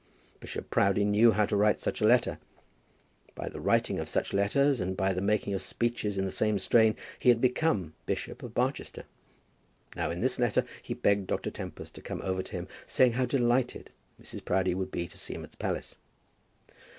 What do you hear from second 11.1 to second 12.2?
Dr. Tempest to